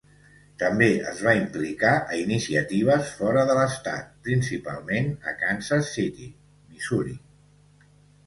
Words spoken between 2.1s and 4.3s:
iniciatives fora de l'estat,